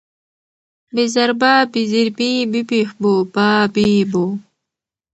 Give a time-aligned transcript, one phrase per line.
[0.93, 4.25] ب زر با، ب زېر بي، ب پېښ بو، با بي بو